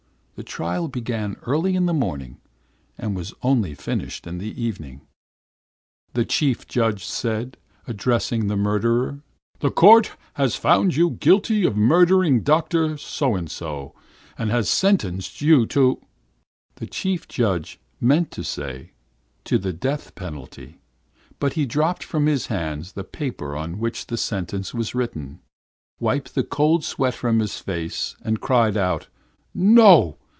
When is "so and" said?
12.97-13.51, 13.51-14.49